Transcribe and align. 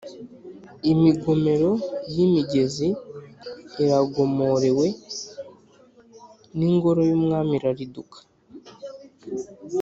Imigomero 0.91 1.71
y’imigezi 2.15 2.87
iragomorowe 3.83 4.87
n’ingoro 6.57 7.01
y’Umwami 7.09 7.51
irariduka. 7.59 8.17